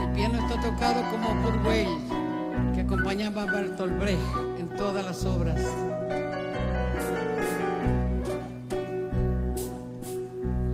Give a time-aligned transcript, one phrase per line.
[0.00, 1.88] El piano está tocado como por Weil,
[2.74, 4.20] que acompañaba a Bertolt Brecht
[4.58, 5.60] en todas las obras.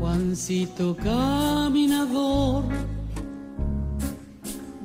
[0.00, 2.64] Juancito caminador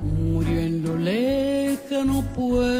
[0.04, 2.79] murió en lo lejano puerto.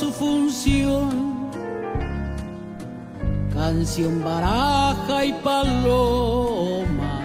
[0.00, 1.50] Su función.
[3.52, 7.20] Canción, baraja y paloma,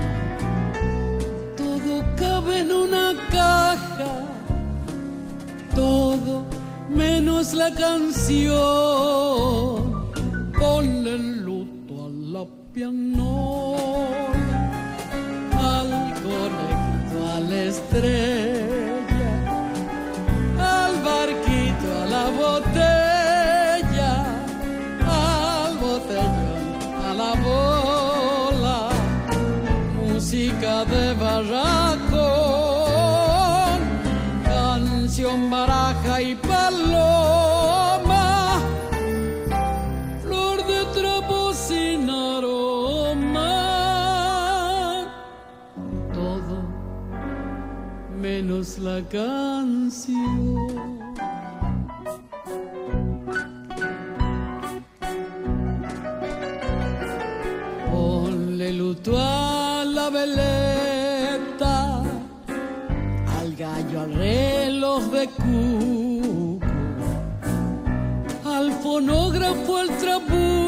[1.56, 4.14] todo cabe en una caja,
[5.74, 6.44] todo
[6.90, 8.95] menos la canción.
[49.04, 50.94] Canción.
[57.92, 62.04] Ponle luto a la veleta,
[63.40, 66.66] al gallo, al reloj de cuco,
[68.46, 70.66] al fonógrafo, al trabuco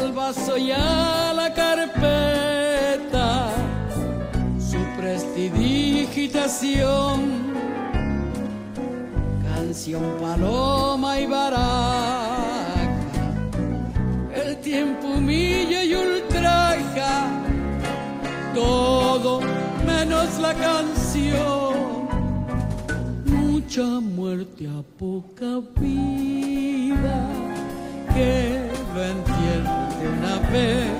[0.00, 2.49] al vaso y a la carpeta
[6.40, 7.20] prestidigitación
[9.44, 12.80] canción paloma y baraja
[14.34, 17.28] el tiempo humilla y ultraja.
[18.54, 19.40] Todo
[19.86, 22.08] menos la canción.
[23.26, 27.18] Mucha muerte a poca vida.
[28.14, 30.90] Que lo entierre de una vez.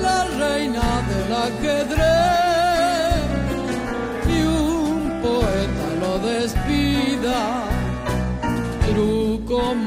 [0.00, 2.41] La reina del ajedrez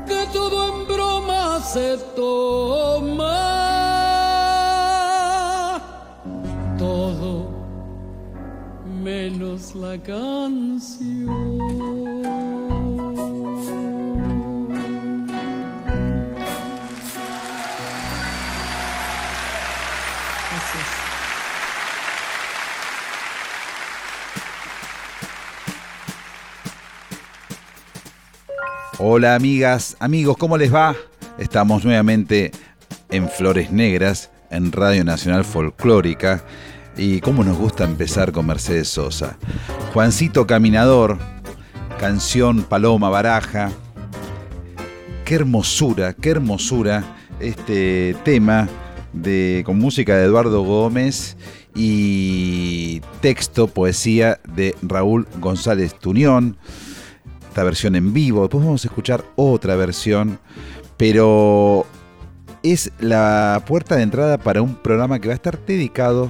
[0.07, 3.41] que todo en broma se toma.
[6.79, 7.51] Todo
[9.03, 11.25] menos la canción.
[29.07, 30.97] Hola amigas, amigos, ¿cómo les va?
[31.37, 32.53] Estamos nuevamente
[33.11, 36.43] en Flores Negras, en Radio Nacional Folclórica.
[36.97, 39.37] Y cómo nos gusta empezar con Mercedes Sosa.
[39.93, 41.19] Juancito Caminador,
[42.01, 43.73] canción Paloma Baraja.
[45.27, 47.05] Qué hermosura, qué hermosura
[47.41, 48.71] este tema
[49.13, 51.37] de, con música de Eduardo Gómez
[51.75, 56.57] y texto, poesía de Raúl González Tuñón
[57.55, 58.41] esta versión en vivo.
[58.41, 60.41] Después vamos a escuchar otra versión,
[60.97, 61.87] pero
[62.65, 66.29] es la puerta de entrada para un programa que va a estar dedicado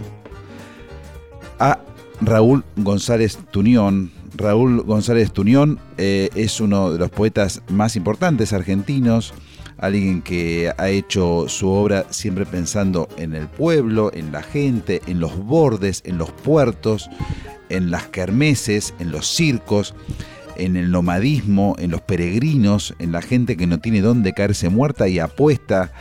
[1.59, 1.79] a
[2.21, 4.13] Raúl González Tuñón.
[4.37, 9.33] Raúl González Tuñón eh, es uno de los poetas más importantes argentinos,
[9.79, 15.21] alguien que ha hecho su obra siempre pensando en el pueblo, en la gente, en
[15.21, 17.09] los bordes, en los puertos,
[17.71, 19.95] en las kermeses, en los circos
[20.57, 25.09] en el nomadismo, en los peregrinos, en la gente que no tiene dónde caerse muerta
[25.09, 25.93] y apuesta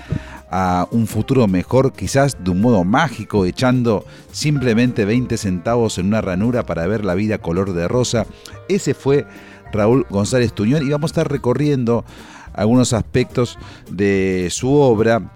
[0.50, 6.22] a un futuro mejor, quizás de un modo mágico, echando simplemente 20 centavos en una
[6.22, 8.28] ranura para ver la vida color de rosa.
[8.70, 9.26] Ese fue
[9.72, 12.06] Raúl González Tuñón y vamos a estar recorriendo
[12.54, 13.58] algunos aspectos
[13.90, 15.32] de su obra.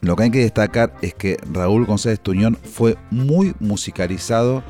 [0.00, 4.64] Lo que hay que destacar es que Raúl González Tuñón fue muy musicalizado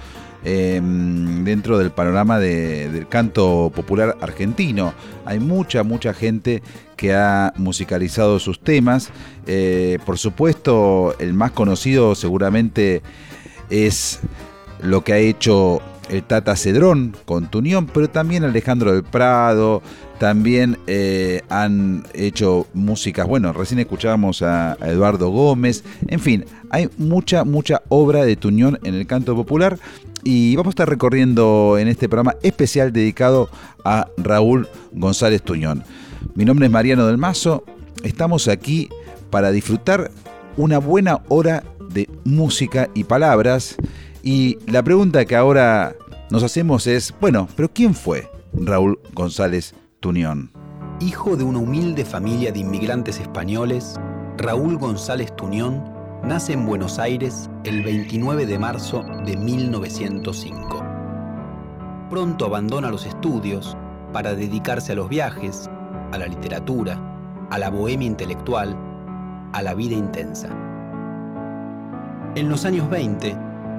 [0.44, 4.94] em, dentro del panorama del canto popular argentino.
[5.24, 6.62] Hay mucha, mucha gente
[6.96, 9.10] que ha musicalizado sus temas.
[9.46, 13.02] Eh, por supuesto, el más conocido seguramente
[13.70, 14.20] es
[14.80, 19.82] lo que ha hecho el Tata Cedrón con Tunión, pero también Alejandro del Prado,
[20.18, 27.44] también eh, han hecho músicas, bueno, recién escuchábamos a, Eduardo Gómez, en fin, hay mucha,
[27.44, 29.78] mucha obra de Tuñón en el canto popular
[30.24, 33.50] y vamos a estar recorriendo en este programa especial dedicado
[33.84, 35.84] a Raúl González Tuñón.
[36.34, 37.64] Mi nombre es Mariano del Mazo,
[38.02, 38.88] estamos aquí
[39.30, 40.10] para disfrutar
[40.56, 43.76] una buena hora de música y palabras
[44.22, 45.94] y la pregunta que ahora
[46.30, 50.50] nos hacemos es, bueno, pero ¿quién fue Raúl González Tunión?
[51.00, 53.96] Hijo de una humilde familia de inmigrantes españoles,
[54.38, 55.93] Raúl González Tunión
[56.26, 60.82] nace en Buenos Aires el 29 de marzo de 1905.
[62.08, 63.76] Pronto abandona los estudios
[64.12, 65.68] para dedicarse a los viajes,
[66.12, 66.98] a la literatura,
[67.50, 68.74] a la bohemia intelectual,
[69.52, 70.48] a la vida intensa.
[72.36, 73.36] En los años 20,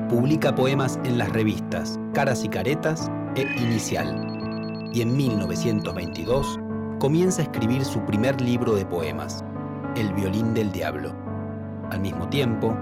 [0.09, 4.89] publica poemas en las revistas Caras y Caretas e Inicial.
[4.93, 6.59] Y en 1922
[6.99, 9.43] comienza a escribir su primer libro de poemas,
[9.95, 11.24] El violín del diablo.
[11.91, 12.75] Al mismo tiempo,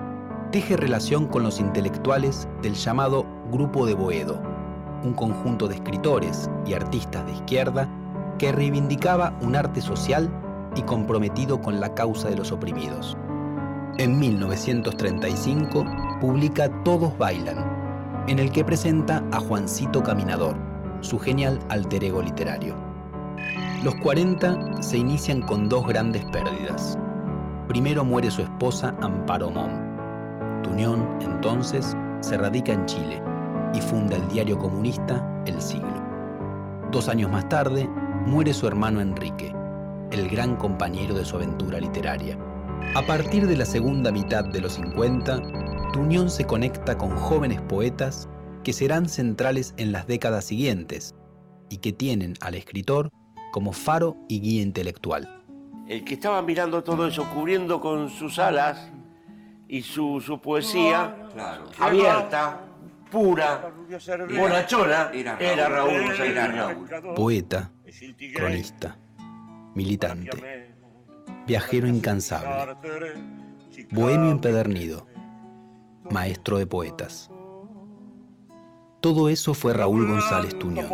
[0.51, 4.41] teje relación con los intelectuales del llamado Grupo de Boedo,
[5.03, 7.89] un conjunto de escritores y artistas de izquierda
[8.37, 10.29] que reivindicaba un arte social
[10.75, 13.17] y comprometido con la causa de los oprimidos.
[13.97, 15.85] En 1935
[16.19, 20.55] publica Todos Bailan, en el que presenta a Juancito Caminador,
[21.01, 22.75] su genial alter ego literario.
[23.83, 26.97] Los 40 se inician con dos grandes pérdidas.
[27.73, 29.71] Primero muere su esposa Amparo Mom.
[30.61, 33.19] Tuñón, entonces, se radica en Chile
[33.73, 35.99] y funda el diario comunista El Siglo.
[36.91, 37.89] Dos años más tarde,
[38.27, 39.51] muere su hermano Enrique,
[40.11, 42.37] el gran compañero de su aventura literaria.
[42.93, 45.41] A partir de la segunda mitad de los 50,
[45.93, 48.29] Tuñón se conecta con jóvenes poetas
[48.63, 51.15] que serán centrales en las décadas siguientes
[51.69, 53.09] y que tienen al escritor
[53.51, 55.42] como faro y guía intelectual.
[55.87, 58.89] El que estaba mirando todo eso, cubriendo con sus alas
[59.67, 61.15] y su, poesía
[61.79, 62.61] abierta,
[63.11, 63.71] pura,
[64.29, 67.71] bonachona, era, Raúl Poeta,
[68.33, 68.97] cronista,
[69.75, 70.73] militante
[71.45, 72.75] viajero incansable,
[73.91, 75.07] bohemio empedernido,
[76.09, 77.29] maestro de poetas.
[79.01, 80.87] Todo eso fue Raúl González Tuñón.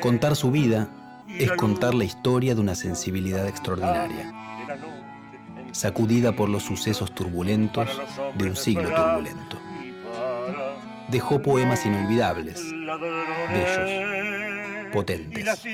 [0.00, 0.88] Contar su vida
[1.28, 4.32] es contar la historia de una sensibilidad extraordinaria,
[5.72, 7.88] sacudida por los sucesos turbulentos
[8.36, 9.58] de un siglo turbulento.
[11.08, 12.62] Dejó poemas inolvidables,
[13.50, 15.66] bellos, potentes,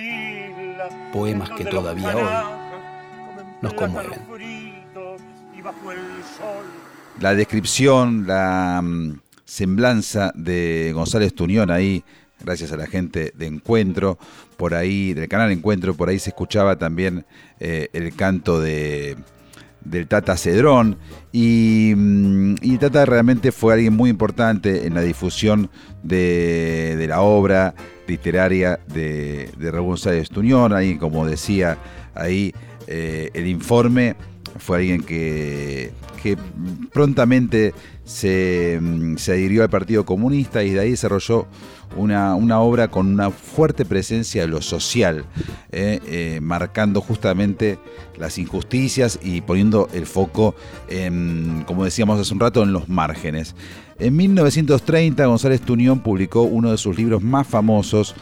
[1.12, 2.54] poemas que todavía hoy
[3.62, 4.20] nos conmueven.
[7.20, 12.04] La descripción, la mm, semblanza de González Tuñón ahí,
[12.44, 14.18] gracias a la gente de Encuentro,
[14.56, 17.24] por ahí, del canal Encuentro, por ahí se escuchaba también
[17.60, 19.16] eh, el canto de,
[19.84, 20.98] del Tata Cedrón.
[21.32, 25.70] Y, mm, y, Tata realmente fue alguien muy importante en la difusión
[26.02, 27.74] de, de la obra
[28.06, 31.78] literaria de, de Raúl González Tuñón, ahí como decía
[32.14, 32.54] ahí
[32.86, 34.14] eh, el informe
[34.58, 35.92] fue alguien que,
[36.92, 38.80] prontamente se,
[39.16, 41.46] se, adhirió al Partido Comunista y de ahí desarrolló
[41.96, 45.24] una, obra con una fuerte presencia de lo social,
[45.70, 47.78] eh, eh, marcando justamente
[48.16, 50.54] las injusticias y poniendo el foco,
[50.88, 53.54] en, como decíamos hace un rato, en los márgenes.
[53.98, 58.14] En 1930 González Tuñón publicó uno de sus libros más famosos,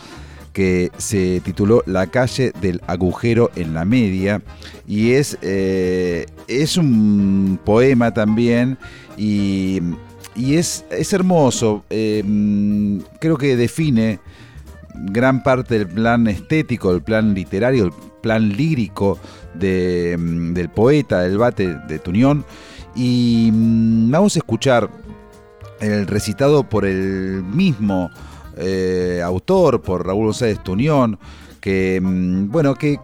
[0.53, 4.43] que se tituló La calle del agujero en la media
[4.87, 8.79] y es, eh, es un poema también
[9.17, 9.81] y,
[10.37, 12.23] es, es, hermoso, eh,
[13.21, 14.19] creo que define
[14.95, 17.93] gran parte del plan estético, del plan literario, el
[18.23, 19.19] plan lírico
[19.55, 22.45] del poeta, del bate de Tunión.
[22.95, 24.91] Y mm, vamos a escuchar
[25.81, 28.11] el recitado por el mismo
[28.57, 31.19] eh, autor, por Raúl González Tunión,
[31.61, 32.99] que mm, bueno, que,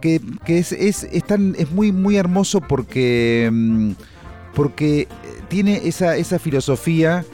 [0.45, 3.91] es, es, es, muy, muy hermoso porque, mm,
[4.53, 5.07] porque
[5.47, 7.25] tiene esa, esa filosofía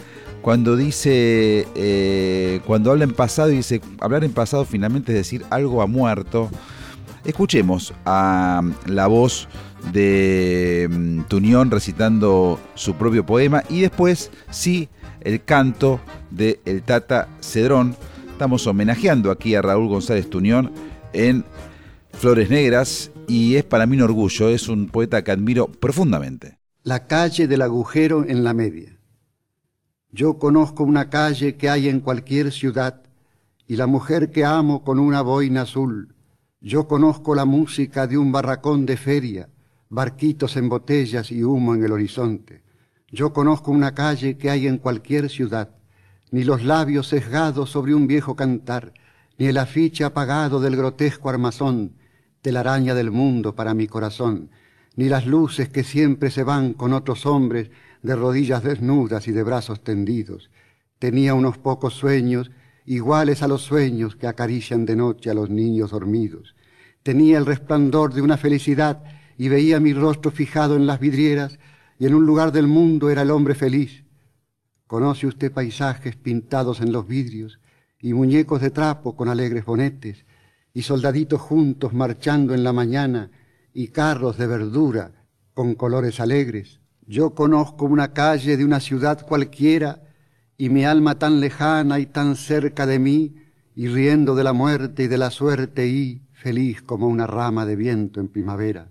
[0.45, 5.43] cuando dice, eh, cuando habla en pasado y dice, hablar en pasado finalmente es decir
[5.49, 6.51] algo ha muerto.
[7.23, 9.47] Escuchemos a la voz
[9.91, 14.87] de mm, Tunión recitando su propio poema y después sí
[15.25, 17.97] el canto de El Tata Cedrón.
[18.29, 20.71] Estamos homenajeando aquí a Raúl González Tuñón
[21.13, 21.43] en
[22.13, 26.59] Flores Negras y es para mí un orgullo, es un poeta que admiro profundamente.
[26.83, 28.99] La calle del agujero en la media.
[30.11, 33.01] Yo conozco una calle que hay en cualquier ciudad
[33.67, 36.13] y la mujer que amo con una boina azul.
[36.61, 39.49] Yo conozco la música de un barracón de feria,
[39.89, 42.64] barquitos en botellas y humo en el horizonte.
[43.11, 45.69] Yo conozco una calle que hay en cualquier ciudad,
[46.31, 48.93] ni los labios sesgados sobre un viejo cantar,
[49.37, 51.93] ni el afiche apagado del grotesco armazón,
[52.53, 54.51] araña del mundo para mi corazón,
[54.95, 57.71] ni las luces que siempre se van con otros hombres
[58.03, 60.51] de rodillas desnudas y de brazos tendidos.
[60.99, 62.51] Tenía unos pocos sueños
[62.85, 66.55] iguales a los sueños que acarician de noche a los niños dormidos.
[67.01, 69.03] Tenía el resplandor de una felicidad
[69.37, 71.57] y veía mi rostro fijado en las vidrieras
[71.97, 74.03] y en un lugar del mundo era el hombre feliz.
[74.87, 77.59] Conoce usted paisajes pintados en los vidrios
[77.99, 80.25] y muñecos de trapo con alegres bonetes
[80.73, 83.31] y soldaditos juntos marchando en la mañana
[83.73, 85.11] y carros de verdura
[85.53, 86.81] con colores alegres.
[87.07, 90.03] Yo conozco una calle de una ciudad cualquiera
[90.57, 93.35] y mi alma tan lejana y tan cerca de mí
[93.75, 97.75] y riendo de la muerte y de la suerte y feliz como una rama de
[97.75, 98.89] viento en primavera.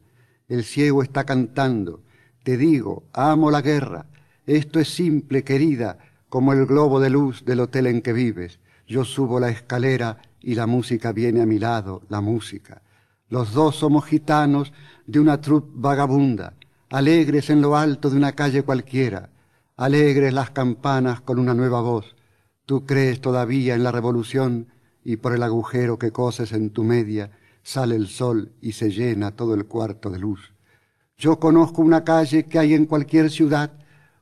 [0.49, 2.03] El ciego está cantando,
[2.45, 4.07] te digo, amo la guerra,
[4.47, 5.99] esto es simple, querida,
[6.29, 8.61] como el globo de luz del hotel en que vives.
[8.87, 12.83] Yo subo la escalera y la música viene a mi lado, la música.
[13.31, 14.75] Los dos somos gitanos
[15.07, 16.55] de una troupe vagabunda,
[16.91, 19.31] alegres en lo alto de una calle cualquiera,
[19.77, 22.15] alegres las campanas con una nueva voz.
[22.67, 24.69] Tú crees todavía en la revolución
[25.03, 27.31] y por el agujero que coses en tu media
[27.63, 30.54] sale el sol y se llena todo el cuarto de luz.
[31.17, 33.73] Yo conozco una calle que hay en cualquier ciudad,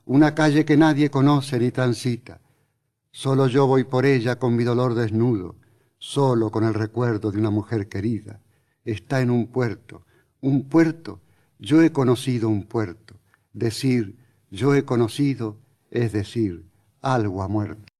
[0.05, 2.39] una calle que nadie conoce ni transita.
[3.11, 5.55] Solo yo voy por ella con mi dolor desnudo,
[5.97, 8.39] solo con el recuerdo de una mujer querida.
[8.85, 10.05] Está en un puerto,
[10.41, 11.21] un puerto,
[11.59, 13.15] yo he conocido un puerto.
[13.53, 14.17] Decir
[14.53, 15.57] yo he conocido
[15.89, 16.65] es decir,
[17.01, 17.91] algo ha muerto.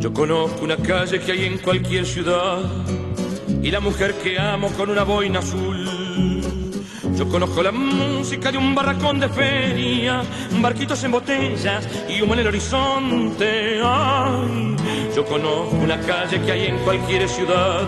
[0.00, 2.62] Yo conozco una calle que hay en cualquier ciudad
[3.62, 6.40] y la mujer que amo con una boina azul.
[7.16, 10.22] Yo conozco la música de un barracón de feria,
[10.58, 13.76] barquitos en botellas y humo en el horizonte.
[15.14, 17.86] Yo conozco una calle que hay en cualquier ciudad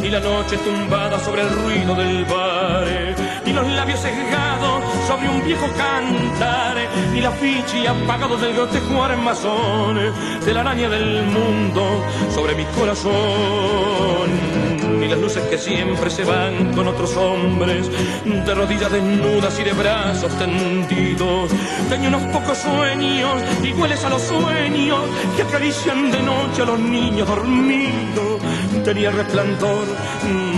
[0.00, 3.27] y la noche tumbada sobre el ruido del bar
[3.62, 6.76] los labios sesgados sobre un viejo cantar
[7.14, 9.96] y la fichi apagado del grotesco armazón
[10.44, 14.47] de la araña del mundo sobre mi corazón
[15.08, 17.90] y las luces que siempre se van con otros hombres,
[18.24, 21.50] de rodillas desnudas y de brazos tendidos.
[21.88, 25.00] Tenía unos pocos sueños, iguales a los sueños
[25.34, 28.42] que acarician de noche a los niños dormidos.
[28.84, 29.86] Tenía resplandor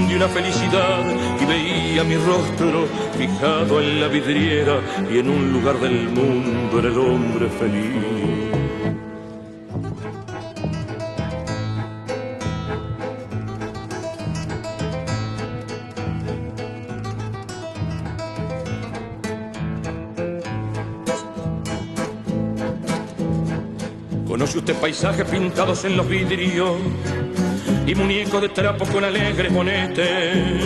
[0.09, 1.05] de una felicidad
[1.41, 4.81] y veía mi rostro fijado en la vidriera
[5.11, 8.20] y en un lugar del mundo era el hombre feliz.
[24.81, 26.79] Paisajes pintados en los vidrios
[27.87, 30.57] y muñecos de trapo con alegres monetes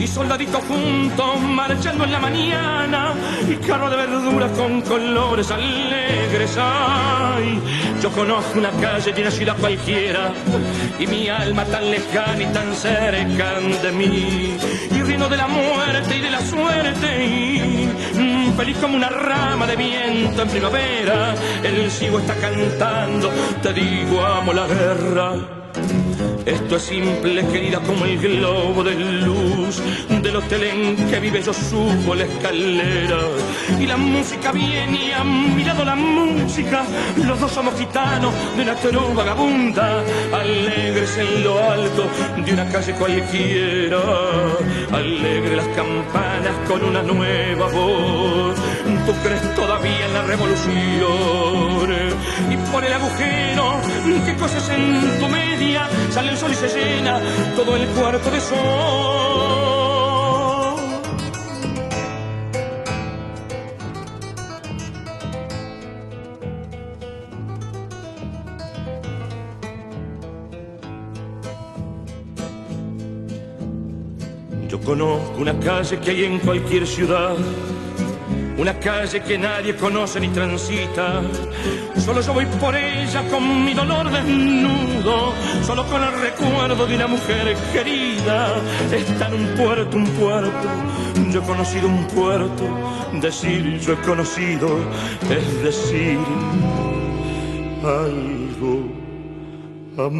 [0.00, 3.14] y soldaditos juntos marchando en la mañana
[3.48, 6.56] y carro de verduras con colores alegres.
[6.58, 7.60] Ay,
[8.02, 10.32] yo conozco una calle de una ciudad cualquiera
[10.98, 14.56] y mi alma tan lejana y tan cerca de mí
[14.90, 18.15] y riendo de la muerte y de la suerte y
[18.56, 21.34] feliz como una rama de viento en primavera.
[21.62, 23.30] El ciego está cantando
[23.62, 25.34] te digo amo la guerra
[26.44, 31.42] esto es simple, querida, como el globo de luz del hotel en que vive.
[31.42, 33.18] Yo subo la escalera
[33.80, 36.84] y la música viene y a mi lado la música.
[37.24, 42.06] Los dos somos gitanos de una toro vagabunda, alegres en lo alto
[42.44, 43.98] de una calle cualquiera.
[44.92, 48.56] Alegre las campanas con una nueva voz
[49.06, 50.74] tú crees todavía en la revolución.
[52.50, 53.80] Y por el agujero,
[54.26, 57.20] qué cosas en tu media, sale el sol y se llena
[57.54, 59.66] todo el cuarto de sol.
[74.68, 77.36] Yo conozco una calle que hay en cualquier ciudad
[78.58, 81.22] una calle que nadie conoce ni transita.
[81.96, 87.06] Solo yo voy por ella con mi dolor desnudo, solo con el recuerdo de una
[87.06, 88.56] mujer querida.
[88.92, 90.68] Está en un puerto, un puerto,
[91.30, 92.64] yo he conocido un puerto,
[93.20, 94.78] decir yo he conocido,
[95.30, 96.18] es decir,
[97.84, 99.06] algo
[99.98, 100.10] ha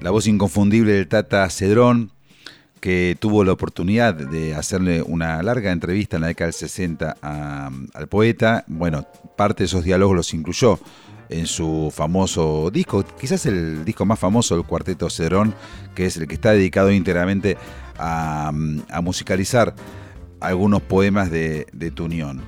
[0.00, 2.10] la voz inconfundible del Tata Cedrón,
[2.80, 7.16] que tuvo la oportunidad de hacerle una larga entrevista en la década del 60
[7.92, 8.64] al poeta.
[8.66, 10.80] Bueno, parte de esos diálogos los incluyó
[11.28, 15.54] en su famoso disco, quizás el disco más famoso del cuarteto Cedrón,
[15.94, 17.56] que es el que está dedicado íntegramente
[17.98, 18.50] a,
[19.02, 19.74] musicalizar
[20.40, 22.40] algunos poemas de, de Tuñón.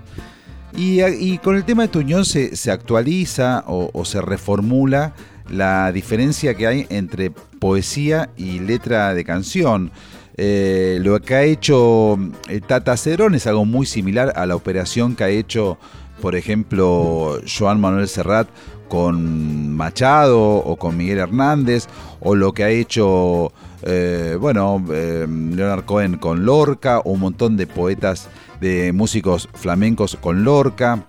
[0.75, 5.15] Y, con el tema de Tuñón se, actualiza o se reformula
[5.53, 9.93] la diferencia que hay entre poesía y letra de canción.
[10.37, 12.19] Eh, lo que ha hecho
[12.49, 15.77] eh, Tata Cedrón es algo muy similar a la operación que ha hecho,
[16.23, 18.49] por ejemplo, Joan Manuel Serrat
[18.89, 21.87] con Machado o con Miguel Hernández,
[22.21, 27.67] o lo que ha hecho, eh, bueno, Leonard Cohen con Lorca, o un montón de
[27.67, 28.29] poetas,
[28.61, 31.05] de músicos flamencos con Lorca.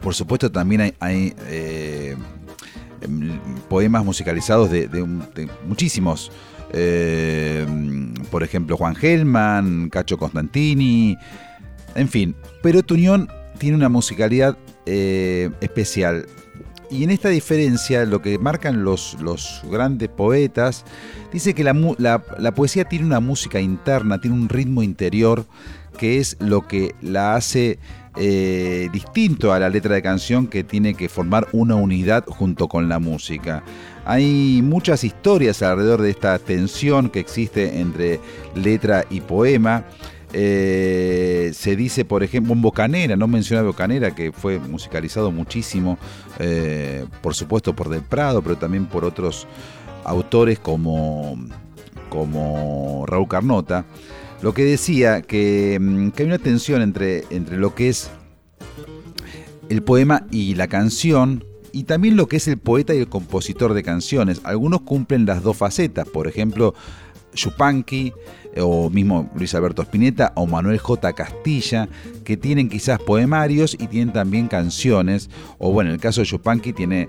[0.00, 1.34] Por supuesto, también hay
[3.68, 4.88] poemas musicalizados de,
[5.66, 6.30] muchísimos.
[6.72, 7.66] Eh,
[8.30, 11.16] por ejemplo, Juan Gelman, Cacho Constantini,
[11.94, 12.34] en fin.
[12.62, 14.56] Pero Tuñón tiene una musicalidad
[14.86, 16.26] eh, especial.
[16.90, 20.84] Y en esta diferencia, lo que marcan los, los grandes poetas,
[21.32, 25.46] dice que la, la, poesía tiene una música interna, tiene un ritmo interior,
[25.98, 27.78] que es lo que la hace
[28.16, 32.88] eh, distinto a la letra de canción que tiene que formar una unidad junto con
[32.88, 33.64] la música.
[34.04, 38.20] Hay muchas historias alrededor de esta tensión que existe entre
[38.54, 39.84] letra y poema.
[40.32, 45.98] Eh, se dice, por ejemplo, en Bocanera, no menciona Bocanera, que fue musicalizado muchísimo,
[46.38, 49.48] eh, por supuesto por Del Prado, pero también por otros
[50.04, 51.36] autores como,
[52.10, 53.84] como Raúl Carnota
[54.44, 58.10] lo que decía que, mm, que, hay una tensión entre, entre lo que es
[59.70, 63.72] el poema y la canción, y también lo que es el poeta y el compositor
[63.72, 64.42] de canciones.
[64.44, 66.74] Algunos cumplen las dos facetas, por ejemplo,
[67.34, 68.12] Yupanqui,
[68.58, 71.14] o mismo Luis Alberto Spinetta, o Manuel J.
[71.14, 71.88] Castilla,
[72.22, 76.74] que tienen quizás poemarios y tienen también canciones, o bueno, en el caso de Yupanqui
[76.74, 77.08] tiene,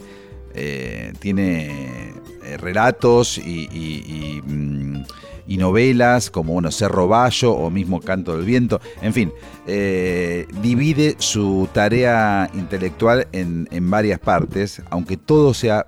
[0.54, 2.14] eh, tiene
[2.46, 8.82] eh, relatos y, mm, y novelas como bueno, Cerro Bayo o mismo Canto del Viento.
[9.02, 9.32] En fin,
[9.68, 15.86] eh, divide su tarea intelectual en, varias partes, aunque todo sea,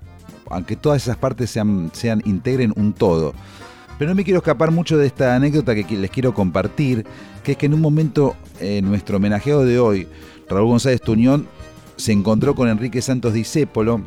[0.50, 3.34] aunque todas esas partes sean, sean, integren un todo.
[3.98, 7.04] Pero no me quiero escapar mucho de esta anécdota que les quiero compartir,
[7.42, 10.06] que es que en un momento, en nuestro homenajeado de hoy,
[10.48, 11.48] Raúl González Tuñón
[11.96, 14.00] se encontró con Enrique Santos Discépolo,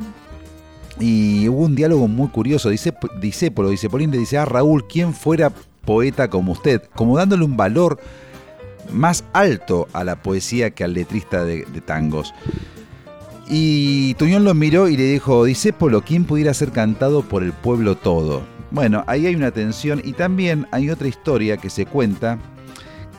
[1.02, 2.70] y hubo un diálogo muy curioso.
[2.70, 5.52] Dice, dice Polín le dice, a ah, Raúl, ¿quién fuera
[5.84, 6.84] poeta como usted?
[6.96, 8.00] Como dándole un valor
[8.92, 12.34] más alto a la poesía que al letrista de, tangos.
[13.50, 17.96] Y Tuñón lo miró y le dijo, Disépolo, ¿quién pudiera ser cantado por el pueblo
[17.96, 18.44] todo?
[18.70, 22.40] Bueno, ahí hay una tensión y también hay otra historia que se cuenta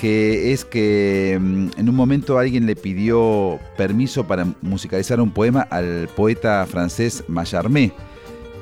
[0.03, 5.61] que es que mm, en un momento alguien le pidió permiso para musicalizar un poema
[5.71, 7.93] al poeta francés Mallarmé.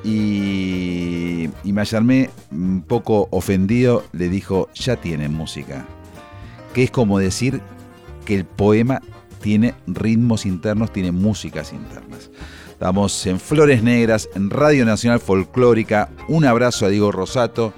[0.04, 5.86] Y, y Mallarmé, un poco ofendido, le dijo, ya tiene música.
[6.74, 7.62] Que es como decir
[8.26, 9.00] que el poema
[9.40, 12.30] tiene ritmos internos, tiene músicas internas.
[12.70, 16.10] Estamos en Flores Negras, en Radio Nacional Folclórica.
[16.28, 17.72] Un abrazo a Diego Rosato,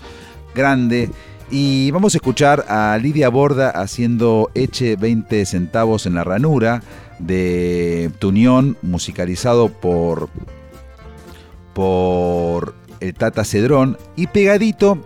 [0.53, 1.11] grande.
[1.55, 6.83] Y vamos a escuchar a Lidia Borda haciendo Eche 20 centavos en la ranura
[7.19, 10.31] de Tunión, musicalizado por,
[11.75, 13.99] por el Tata Cedrón.
[14.17, 15.05] Y pegadito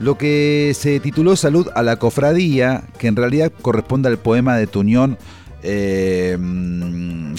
[0.00, 4.66] lo que se tituló Salud a la Cofradía, que en realidad corresponde al poema de
[4.66, 5.18] Tunión,
[5.62, 6.36] eh,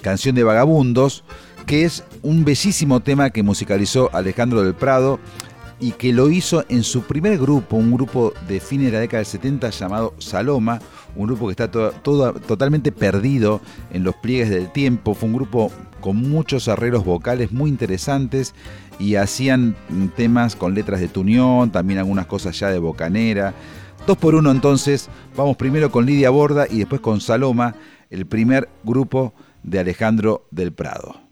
[0.02, 1.26] Canción de Vagabundos,
[1.65, 5.20] que es un bellísimo tema que musicalizó Alejandro del Prado
[5.82, 9.17] y que lo hizo en su primer grupo, un grupo de fines de la década
[9.17, 10.80] del 70 llamado Saloma,
[11.15, 15.72] un grupo que está todo, totalmente perdido en los pliegues del tiempo, fue un grupo
[16.00, 18.54] con muchos arreglos vocales muy interesantes
[19.00, 19.76] y hacían
[20.15, 23.56] temas con letras de Tunión, también algunas cosas ya de Bocanera.
[24.06, 27.76] Dos por uno entonces, vamos primero con Lidia Borda y después con Saloma,
[28.12, 31.31] el primer grupo de Alejandro del Prado.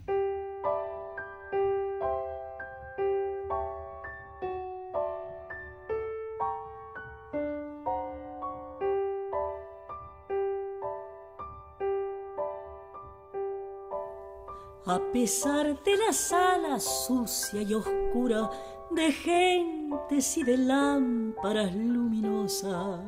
[14.90, 18.50] A pesar de la sala sucia y oscura
[18.90, 22.98] de gentes y de lámparas luminosas,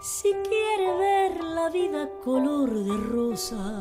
[0.00, 3.80] si quiere ver la vida color de rosa,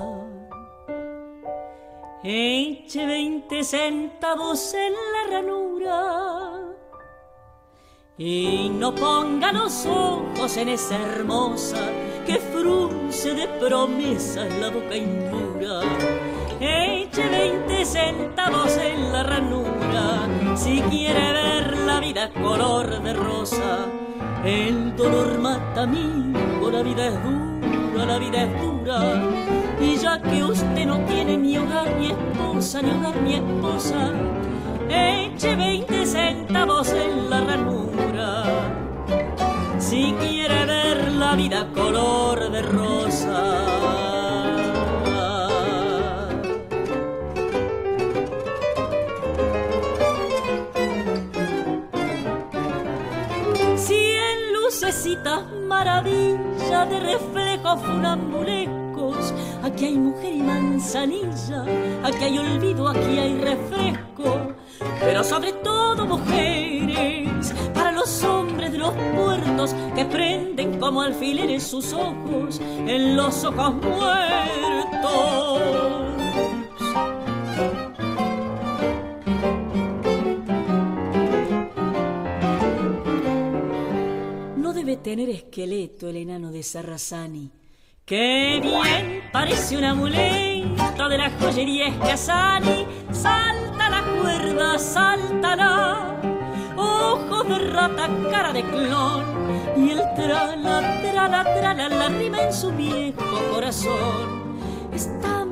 [2.24, 6.56] eche veinte centavos en la ranura
[8.18, 11.78] y no ponga los ojos en esa hermosa
[12.26, 15.82] que frunce de promesas la boca impura.
[16.60, 23.86] Eche veinte centavos en la ranura si quiere ver la vida color de rosa.
[24.44, 29.00] El dolor mata amigo, la vida es dura, la vida es dura.
[29.82, 34.12] Y ya que usted no tiene ni hogar ni esposa, ni hogar ni esposa,
[34.89, 38.44] eche veinte centavos en la ranura
[39.80, 43.75] si quiere ver la vida color de rosa.
[55.86, 61.63] Maravilla de reflejos funambulescos, aquí hay mujer y manzanilla,
[62.04, 64.56] aquí hay olvido, aquí hay refresco,
[65.00, 71.93] pero sobre todo mujeres para los hombres de los puertos que prenden como alfileres sus
[71.93, 74.65] ojos en los ojos muertos.
[85.06, 87.52] Tener esqueleto el enano de Sarrazani.
[88.06, 89.22] ¡Qué bien!
[89.32, 92.88] Parece un amuleto de la joyería Escasani.
[93.12, 96.20] Salta la cuerda, saltará
[96.76, 99.24] ojos de rata, cara de clon,
[99.78, 104.58] y el trala, trala, trala, la rima en su viejo corazón.
[104.91, 105.44] Estampa,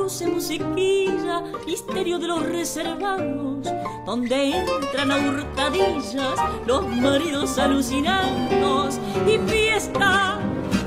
[0.00, 3.68] luce, musiquilla, misterio de los reservados,
[4.06, 6.34] donde entran a hurtadillas
[6.66, 10.38] los maridos alucinados, y fiesta,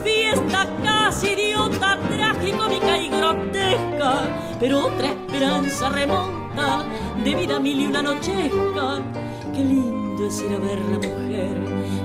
[0.04, 4.14] fiesta casi idiota, tragicómica y grotesca,
[4.60, 6.84] pero otra esperanza remonta
[7.24, 9.02] de vida mil y una nochesca.
[9.54, 11.58] Qué lindo es ir a ver la mujer,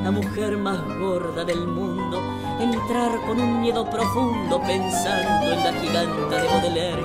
[0.04, 2.20] la mujer más gorda del mundo,
[2.60, 7.04] entrar con un miedo profundo pensando en la giganta de Baudelaire.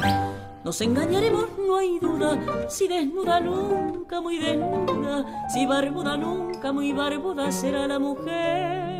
[0.64, 7.52] Nos engañaremos, no hay duda, si desnuda nunca muy desnuda, si barbuda nunca muy barbuda
[7.52, 8.94] será la mujer.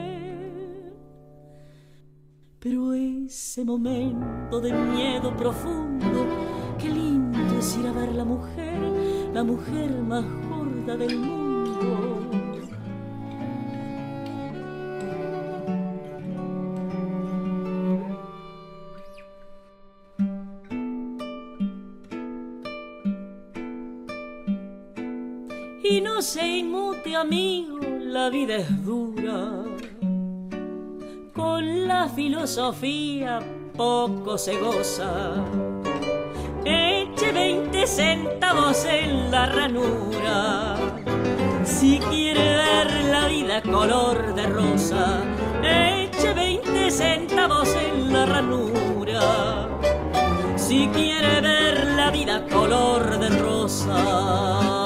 [2.60, 6.26] Pero ese momento de miedo profundo,
[6.78, 8.80] qué lindo es ir a ver la mujer,
[9.34, 10.26] la mujer más
[10.86, 12.23] del mundo.
[28.24, 29.66] La vida es dura.
[31.34, 33.40] Con la filosofía
[33.76, 35.44] poco se goza
[36.64, 40.78] eche 20 centavos en la ranura.
[41.66, 45.22] Si quiere ver la vida color de rosa,
[45.62, 49.68] eche 20 centavos en la ranura.
[50.56, 54.83] Si quiere ver la vida color de rosa.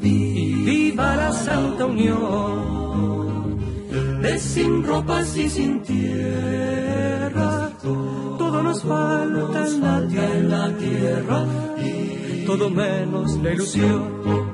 [0.00, 3.58] Viva la Santa Unión,
[4.22, 11.44] de sin ropas y sin tierra, todo nos falta en la tierra,
[12.46, 14.48] todo menos la ilusión.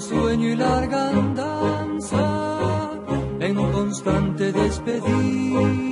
[0.00, 2.90] Sueño y larga andanza,
[3.72, 5.91] constante despedida.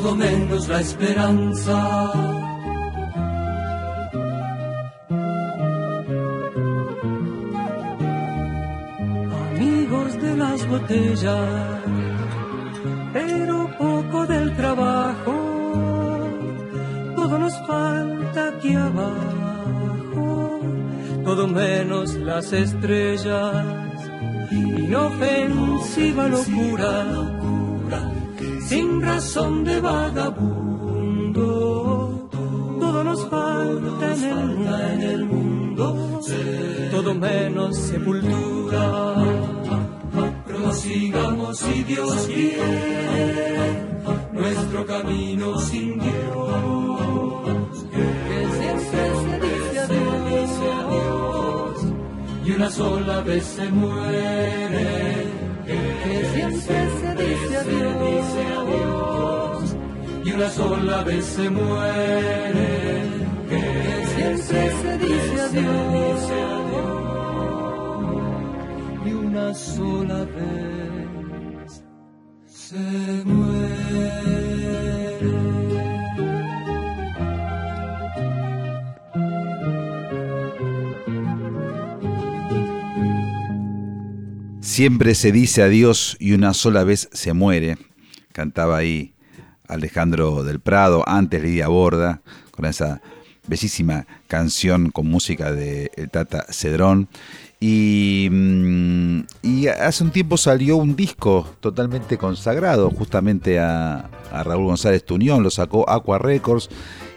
[0.00, 2.12] Todo menos la esperanza.
[9.50, 11.82] Amigos de las botellas,
[13.12, 15.34] pero poco del trabajo,
[17.16, 19.48] todo nos falta aquí abajo
[21.24, 23.66] todo menos las estrellas.
[24.50, 27.37] Inofensiva locura,
[28.68, 31.44] sin razón de vagabundo.
[32.78, 34.14] Todo nos falta
[34.92, 36.20] en el mundo,
[36.90, 39.14] todo menos sepultura.
[40.46, 43.86] Prosigamos si Dios quiere
[44.32, 47.86] nuestro camino sin Dios.
[47.90, 48.70] Que se
[49.46, 51.78] dice adiós
[52.44, 55.26] y una sola vez se muere.
[55.64, 59.76] Que se dice adiós
[60.24, 62.68] y una sola vez se muere.
[63.48, 63.62] Que
[64.14, 66.20] siempre se dice adiós
[69.06, 71.84] y una sola vez
[72.46, 74.57] se muere.
[84.78, 87.78] Siempre se dice adiós y una sola vez se muere.
[88.30, 89.12] Cantaba ahí
[89.66, 93.02] Alejandro del Prado, antes Lidia Borda, con esa
[93.48, 97.08] bellísima canción con música de el Tata Cedrón.
[97.58, 104.66] Y, mm, y, hace un tiempo salió un disco totalmente consagrado justamente a, a Raúl
[104.66, 106.70] González Tuñón, lo sacó Aqua Records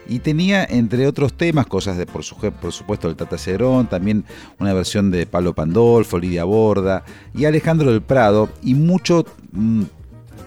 [0.08, 4.24] y tenía, entre otros temas, cosas de, por, supuesto, el Tata Cerón, también
[4.58, 9.82] una versión de Pablo Pandolfo, Lidia Borda y Alejandro del Prado, y mucho mm,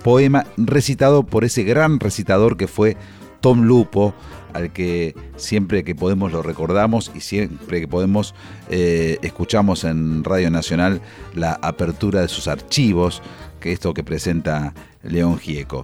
[0.04, 2.98] poema recitado por ese gran recitador que fue
[3.42, 4.14] Tom Lupo,
[4.54, 8.34] al que siempre que podemos lo recordamos y siempre que podemos
[8.70, 11.02] eh, escuchamos en Radio Nacional
[11.34, 13.22] la apertura de sus archivos,
[13.60, 15.84] que es esto que presenta León Gieco.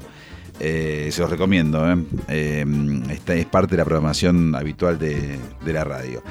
[0.63, 1.91] Eh, se los recomiendo.
[1.91, 1.97] ¿eh?
[2.27, 2.65] Eh,
[3.09, 6.21] esta es parte de la programación habitual de, la radio.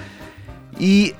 [0.78, 1.10] Y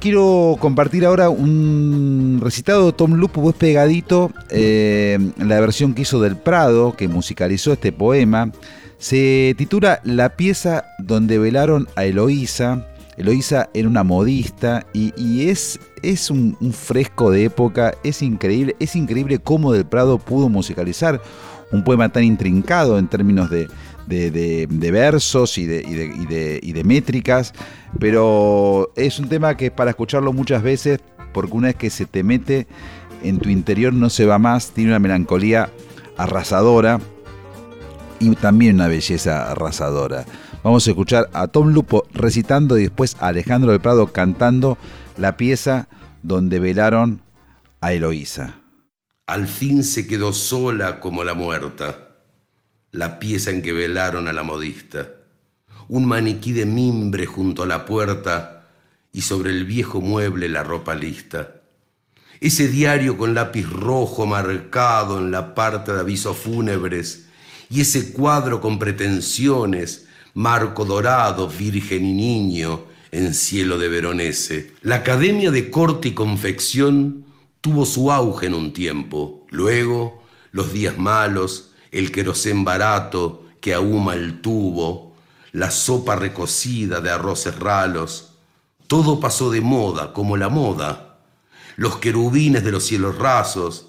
[0.00, 6.36] quiero compartir ahora un recitado de Tom Lupo, pues pegadito, la versión que hizo del
[6.36, 8.50] Prado, que musicalizó este poema.
[8.98, 12.84] Se titula La pieza donde velaron a Eloísa.
[13.16, 18.94] Eloísa era una modista y, es, es un, un, fresco de época, es increíble, es
[18.96, 21.20] increíble cómo Del Prado pudo musicalizar
[21.72, 23.68] un poema tan intrincado en términos de,
[24.92, 27.52] versos y de, de, métricas,
[27.98, 31.00] pero es un tema que para escucharlo muchas veces,
[31.32, 32.66] porque una vez que se te mete
[33.22, 35.70] en tu interior no se va más, tiene una melancolía
[36.16, 37.00] arrasadora
[38.20, 40.24] y también una belleza arrasadora.
[40.62, 44.76] Vamos a escuchar a Tom Lupo recitando y después a Alejandro del Prado cantando
[45.16, 45.88] la pieza
[46.22, 47.20] donde velaron
[47.80, 48.56] a Eloísa.
[49.28, 52.16] Al fin se quedó sola como la muerta,
[52.92, 55.10] la pieza en que velaron a la modista.
[55.86, 58.70] Un maniquí de mimbre junto a la puerta
[59.12, 61.60] y sobre el viejo mueble la ropa lista.
[62.40, 67.26] Ese diario con lápiz rojo marcado en la parte de avisos fúnebres
[67.68, 74.72] y ese cuadro con pretensiones, marco dorado, virgen y niño en cielo de Veronese.
[74.80, 77.27] La Academia de Corte y Confección
[77.60, 79.46] tuvo su auge en un tiempo.
[79.50, 85.14] Luego, los días malos, el querosén barato que ahuma el tubo,
[85.52, 88.32] la sopa recocida de arroces ralos.
[88.86, 91.18] Todo pasó de moda, como la moda.
[91.76, 93.88] Los querubines de los cielos rasos,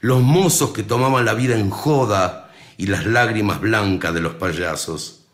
[0.00, 5.24] los mozos que tomaban la vida en joda y las lágrimas blancas de los payasos.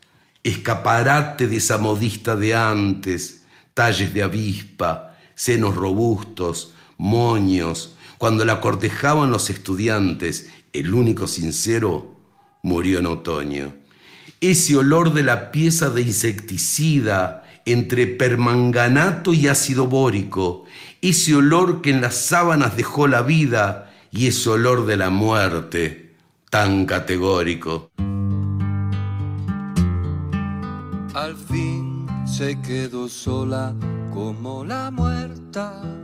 [0.42, 9.31] Escaparate de esa modista de antes, talles de avispa, senos robustos, moños, cuando la cortejaban
[9.31, 12.17] los estudiantes, el único sincero
[12.63, 13.75] murió en otoño.
[14.41, 20.65] Ese olor de la pieza de insecticida entre permanganato y ácido bórico,
[21.01, 26.15] ese olor que en las sábanas dejó la vida y ese olor de la muerte
[26.51, 27.91] tan categórico.
[31.15, 33.75] Al fin se quedó sola
[34.13, 36.02] como la muerta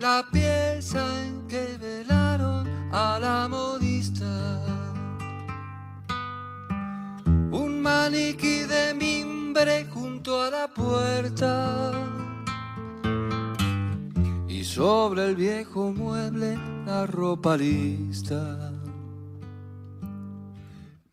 [0.00, 4.26] la pieza en que velaron a la modista.
[7.50, 12.08] Un maniquí de mimbre junto a la puerta
[14.78, 16.56] sobre el viejo mueble
[16.86, 18.72] la ropa lista.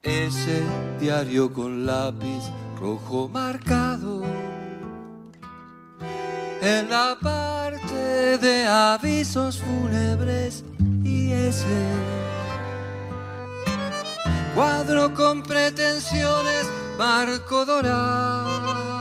[0.03, 0.61] Ese
[0.99, 2.43] diario con lápiz
[2.79, 4.44] rojo marcado.
[6.65, 10.63] En la parte de avisos fúnebres
[11.03, 11.79] y ese
[14.55, 16.65] cuadro con pretensiones,
[16.97, 18.95] marco dorado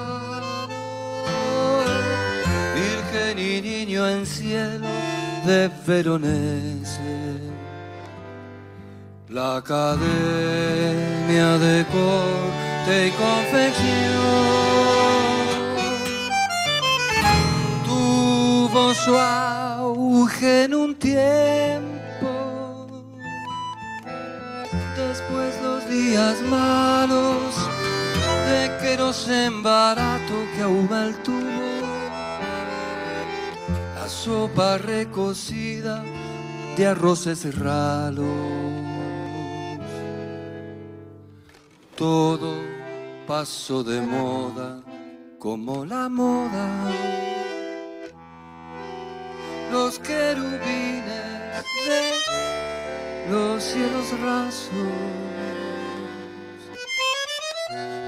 [3.37, 4.87] y niño en cielo
[5.47, 7.41] de Veronese.
[9.31, 9.99] La academia
[11.59, 14.54] de corte y confección
[19.05, 22.31] su auge en un tiempo.
[24.97, 27.55] Después los días malos
[28.49, 31.65] de que no se embarato que ahuma el tubo
[34.25, 36.03] sopa recocida
[36.77, 38.27] de arroces ralos.
[41.97, 42.55] Todo
[43.27, 44.83] pasó de moda
[45.39, 47.34] como la moda.
[49.71, 54.71] Los querubines de los cielos rasos.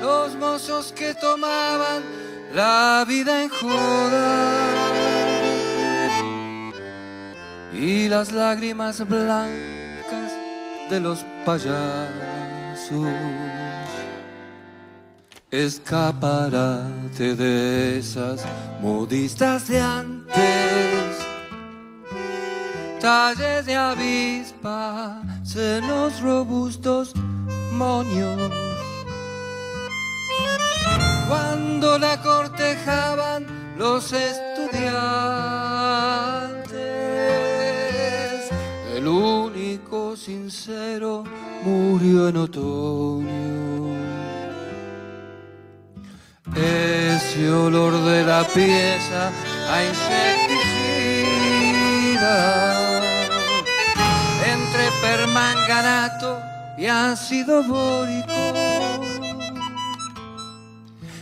[0.01, 2.03] Los mozos que tomaban
[2.55, 4.87] la vida en joda
[7.73, 10.33] y las lágrimas blancas
[10.91, 11.77] de los payasos.
[15.51, 18.45] Escaparate de esas
[18.81, 21.26] modistas de antes,
[23.07, 27.15] talles de avispa, senos robustos,
[27.71, 28.51] moños.
[31.29, 33.47] Cuando la cortejaban
[33.79, 34.91] los estudiantes
[38.97, 41.23] el único sincero
[41.63, 43.95] murió en otoño.
[46.57, 49.31] Ese olor de la pieza
[49.73, 50.97] a insecticida
[55.37, 56.41] entre permanganato
[56.79, 58.27] y ácido bórico.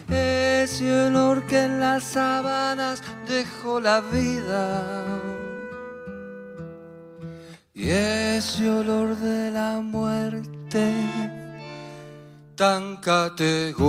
[0.08, 5.02] Ese olor que en las sábanas dejó la vida
[7.74, 10.92] y ese olor de la muerte
[12.54, 13.84] tan categórico.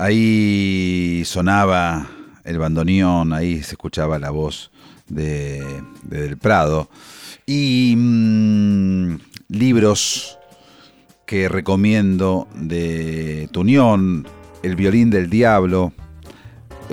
[0.00, 2.08] Ahí sonaba
[2.44, 4.70] el bandoneón, ahí se escuchaba la voz
[5.10, 5.62] de,
[6.04, 6.88] Del Prado.
[7.44, 9.18] Y mm,
[9.50, 10.38] libros
[11.26, 14.26] que recomiendo de Tunión,
[14.62, 15.92] El violín del diablo,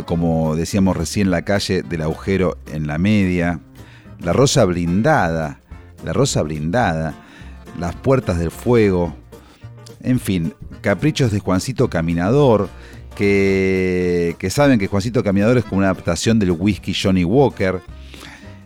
[0.05, 3.61] como decíamos recién, La calle del agujero en la media,
[4.19, 5.61] La rosa blindada,
[6.03, 7.15] La rosa blindada,
[7.79, 9.15] Las puertas del fuego,
[10.01, 12.69] en fin, Caprichos de Juancito Caminador,
[13.17, 17.81] que, saben que Juancito Caminador es como una adaptación del whisky Johnny Walker.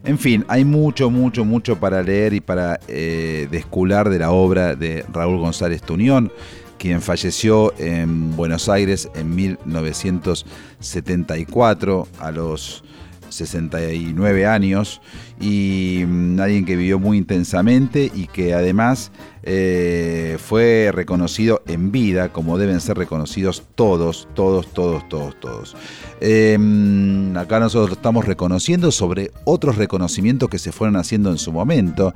[0.03, 4.75] En fin, hay mucho, mucho, mucho para leer y para eh, descular de la obra
[4.75, 6.33] de Raúl González Tunión,
[6.77, 12.83] quien falleció en Buenos Aires en 1974 a los
[13.31, 15.01] 69 años
[15.39, 19.11] y mm, alguien que vivió muy intensamente y que además
[19.43, 25.75] eh, fue reconocido en vida como deben ser reconocidos todos, todos, todos, todos, todos.
[26.19, 32.13] Em, acá nosotros estamos reconociendo sobre otros reconocimientos que se fueron haciendo en su momento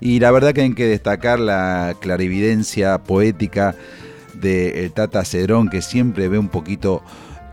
[0.00, 3.74] y la verdad que hay que destacar la clarividencia poética
[4.34, 7.02] de Tata Cedrón que siempre ve un poquito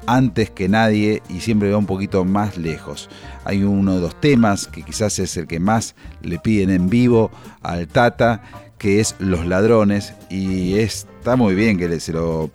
[0.07, 3.09] antes que nadie y siempre va un poquito más lejos.
[3.43, 7.31] Hay uno de los temas que quizás es el que más le piden en vivo
[7.61, 8.43] al Tata,
[8.77, 12.51] que es Los Ladrones, y está muy bien que se lo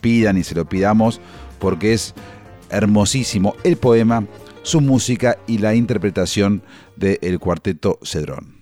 [0.00, 1.20] pidan y se lo pidamos
[1.58, 2.14] porque es
[2.70, 4.26] hermosísimo el poema,
[4.62, 6.62] su música y la interpretación
[6.96, 8.54] del cuarteto Cedrón.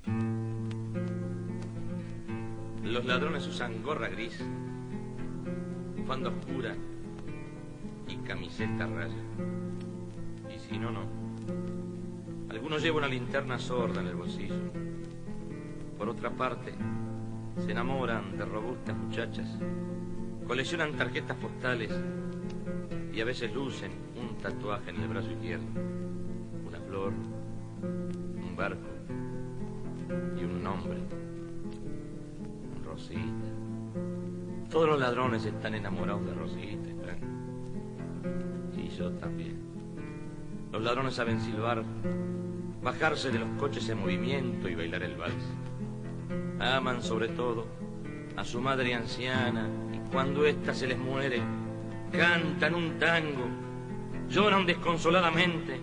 [2.85, 4.35] Los ladrones usan gorra gris,
[5.97, 6.77] bufanda oscura
[8.27, 9.15] camiseta raya.
[10.55, 11.03] Y si no, no.
[12.51, 14.55] Algunos llevan una linterna sorda en el bolsillo.
[15.99, 16.75] Por otra parte,
[17.59, 19.59] se enamoran de robustas muchachas,
[20.47, 21.91] coleccionan tarjetas postales
[23.13, 25.65] y a veces lucen un tatuaje en el brazo izquierdo,
[26.67, 27.13] una flor,
[27.83, 28.89] un barco
[30.39, 30.99] y un nombre,
[32.85, 33.21] Rosita.
[34.71, 36.89] Todos los ladrones están enamorados de Rosita,
[38.77, 39.59] y yo también.
[40.73, 41.85] Los ladrones saben silbar,
[42.83, 45.45] bajarse de los coches en movimiento y bailar el vals.
[46.61, 47.67] Aman sobre todo
[48.37, 51.43] a su madre anciana y cuando ésta se les muere,
[52.11, 53.47] cantan un tango,
[54.29, 55.81] lloran desconsoladamente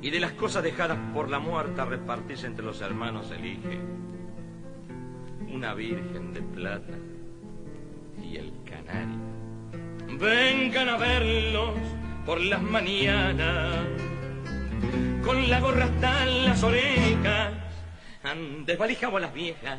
[0.00, 3.80] y de las cosas dejadas por la muerta repartirse entre los hermanos elige
[5.52, 6.94] una virgen de plata
[8.22, 9.27] y el canario.
[10.18, 11.74] Vengan a verlos
[12.26, 13.76] por las mañanas,
[15.24, 17.52] con la gorra hasta las orejas,
[18.66, 19.78] desvalijamos las viejas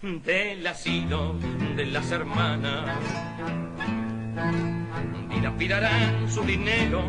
[0.00, 1.34] del asilo
[1.76, 2.96] de las hermanas.
[5.28, 7.02] Dilapidarán su dinero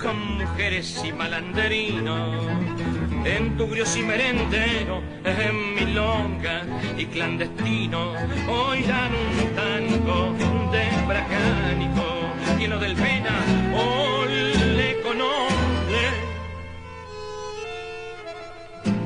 [0.00, 2.46] con mujeres y malanderinos,
[3.24, 6.62] en tugrios y merendero, en milonga
[6.96, 8.12] y clandestino,
[8.48, 10.32] oirán un tango
[10.72, 11.97] de bracánico,
[12.58, 13.30] lleno del pena,
[13.74, 16.04] o le conoce.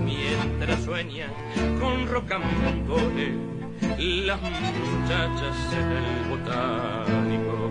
[0.05, 1.29] Mientras sueña
[1.79, 3.35] con rocambole,
[3.99, 7.71] las muchachas en el botánico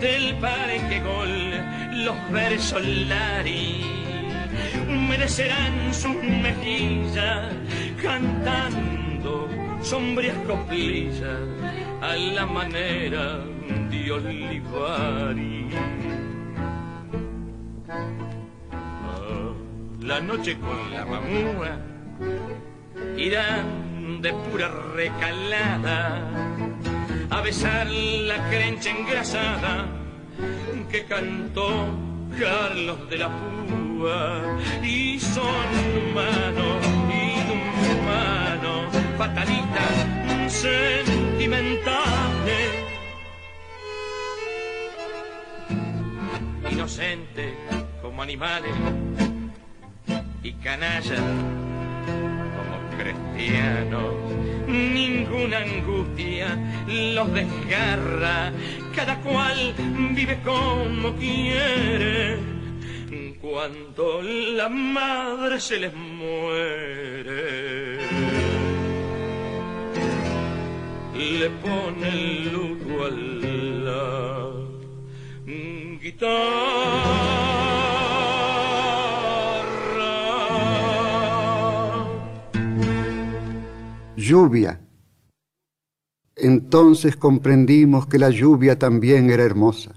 [0.00, 3.84] del parenque gol, los versos lari
[4.88, 7.52] humedecerán sus mejillas
[8.02, 9.48] cantando
[9.82, 11.40] sombrías coplillas
[12.00, 13.51] a la manera
[13.90, 15.68] de Olivari.
[17.88, 19.52] Ah,
[20.00, 21.78] la noche con la mamúa
[23.16, 26.28] irán de pura recalada
[27.30, 29.86] a besar la crencha engrasada
[30.90, 31.86] que cantó
[32.38, 34.42] Carlos de la Púa
[34.82, 40.06] y son humanos y humanos fatalistas
[40.52, 42.91] sentimentales
[46.82, 47.54] inocentes
[48.02, 48.72] como animales
[50.42, 51.20] y canallas
[52.56, 54.14] como cristianos
[54.66, 56.58] ninguna angustia
[56.88, 58.50] los desgarra,
[58.96, 59.74] cada cual
[60.10, 62.38] vive como quiere.
[63.40, 67.98] Cuando la madre se les muere,
[71.14, 72.56] le pone el
[76.02, 76.32] guitarra.
[84.16, 84.80] Lluvia.
[86.34, 89.92] Entonces comprendimos que la lluvia también era hermosa.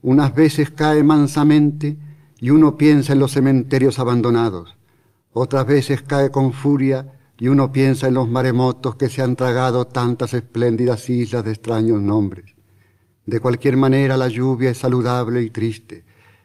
[0.00, 1.96] Unas veces cae mansamente
[2.38, 4.76] y uno piensa en los cementerios abandonados.
[5.32, 9.86] Otras veces cae con furia y uno piensa en los maremotos que se han tragado
[9.86, 12.51] tantas espléndidas islas de extraños nombres.
[13.26, 16.04] De cualquier manera la lluvia es saludable y triste.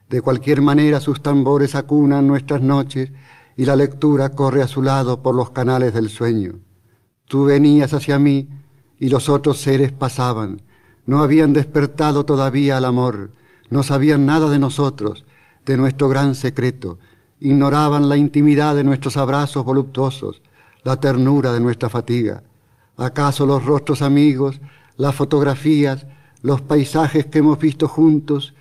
[0.09, 3.11] De cualquier manera sus tambores acunan nuestras noches
[3.55, 6.59] y la lectura corre a su lado por los canales del sueño.
[7.25, 8.47] Tú venías hacia mí
[8.99, 10.61] y los otros seres pasaban.
[11.05, 13.31] No habían despertado todavía al amor,
[13.69, 15.25] no sabían nada de nosotros,
[15.65, 16.99] de nuestro gran secreto,
[17.39, 20.41] ignoraban la intimidad de nuestros abrazos voluptuosos,
[20.83, 22.43] la ternura de nuestra fatiga.
[22.95, 24.59] ¿Acaso los rostros amigos,
[24.95, 26.05] las fotografías,
[26.47, 28.53] los paisajes que hemos visto juntos,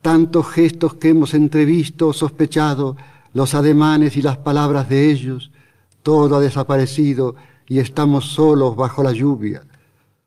[0.00, 2.96] tantos gestos que hemos entrevisto o sospechado,
[3.34, 5.50] los ademanes y las palabras de ellos,
[6.02, 7.36] todo ha desaparecido
[7.68, 9.64] y estamos solos bajo la lluvia,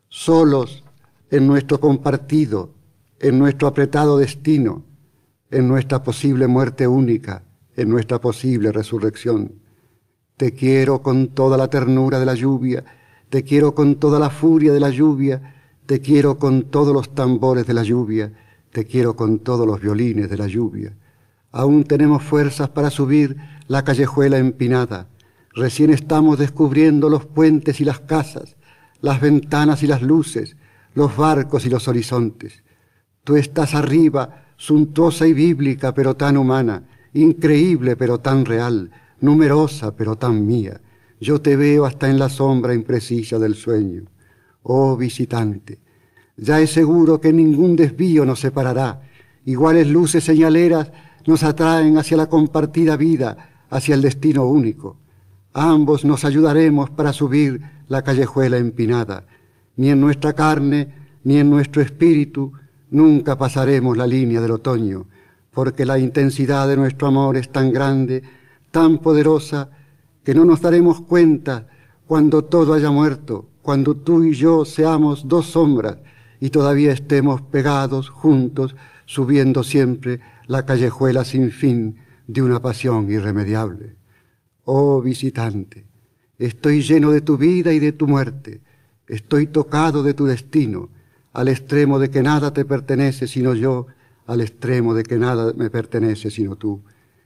[0.07, 0.83] solos
[1.31, 2.69] en nuestro compartido,
[3.19, 4.83] en nuestro apretado destino,
[5.49, 7.41] en nuestra posible muerte única,
[7.75, 9.53] en nuestra posible resurrección.
[10.37, 12.83] Te quiero con toda la ternura de la lluvia,
[13.29, 15.55] te quiero con toda la furia de la lluvia,
[15.89, 18.31] te quiero con todos los tambores de la lluvia,
[18.71, 20.93] te quiero con todos los violines de la lluvia.
[21.51, 23.37] Aún tenemos fuerzas para subir
[23.67, 25.07] la callejuela empinada,
[25.55, 28.55] Recién estamos descubriendo los puentes y las casas,
[29.01, 30.57] las ventanas y las luces,
[30.93, 32.61] los barcos y los horizontes.
[33.23, 36.83] Tú estás arriba, suntuosa y bíblica, pero tan humana,
[37.13, 40.81] increíble, pero tan real, numerosa, pero tan mía.
[41.19, 44.03] Yo te veo hasta en la sombra imprecisa del sueño.
[44.71, 45.79] Oh visitante,
[46.37, 49.01] ya es seguro que ningún desvío nos separará.
[49.45, 50.91] Iguales luces señaleras
[51.25, 54.97] nos atraen hacia la compartida vida, hacia el destino único.
[55.53, 59.25] Ambos nos ayudaremos para subir la callejuela empinada.
[59.75, 60.93] Ni en nuestra carne,
[61.23, 62.53] ni en nuestro espíritu,
[62.91, 65.07] nunca pasaremos la línea del otoño.
[65.51, 68.21] porque la intensidad de nuestro amor es tan grande,
[68.69, 69.71] tan poderosa,
[70.23, 71.65] que no nos daremos cuenta
[72.05, 75.97] cuando todo haya muerto, cuando tú y yo seamos dos sombras
[76.39, 81.97] y todavía estemos pegados juntos, subiendo siempre la callejuela sin fin
[82.27, 83.95] de una pasión irremediable.
[84.63, 85.85] Oh visitante,
[86.37, 88.61] estoy lleno de tu vida y de tu muerte,
[89.07, 90.89] estoy tocado de tu destino,
[91.33, 93.87] al extremo de que nada te pertenece sino yo,
[94.27, 96.83] al extremo de que nada me pertenece sino tú.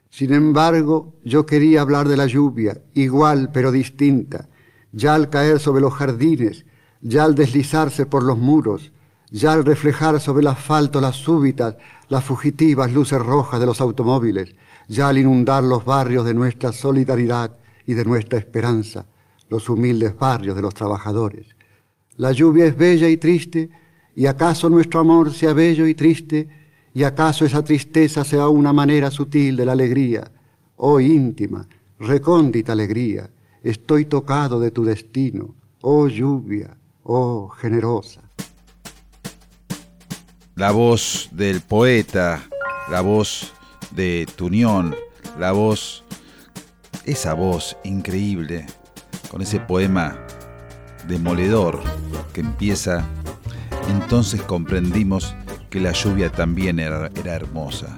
[0.10, 4.48] Sin embargo, yo quería hablar de la lluvia, igual pero distinta,
[4.94, 6.66] ya al caer sobre los jardines,
[7.02, 8.94] ya al deslizarse por los muros,
[9.30, 11.76] ya al reflejar sobre el asfalto las súbitas,
[12.08, 14.56] las fugitivas luces rojas de los automóviles,
[14.88, 19.06] ya al inundar los barrios de nuestra solidaridad y de nuestra esperanza,
[19.50, 21.48] los humildes barrios de los trabajadores.
[22.18, 23.70] La lluvia es bella y triste,
[24.16, 26.48] y acaso nuestro amor sea bello y triste,
[26.94, 30.32] y acaso esa tristeza sea una manera sutil de la alegría.
[30.76, 31.68] Oh íntima,
[31.98, 33.32] recóndita alegría,
[33.64, 38.22] estoy tocado de tu destino, oh lluvia, oh generosa.
[40.55, 42.43] La voz del poeta,
[42.91, 43.53] la voz
[43.91, 44.95] de Tunión,
[45.39, 46.03] la voz,
[47.05, 48.68] esa voz increíble,
[49.32, 50.20] con ese poema
[51.07, 51.82] demoledor
[52.34, 53.03] que empieza,
[53.89, 55.36] entonces comprendimos
[55.70, 57.97] que la lluvia también era, era hermosa.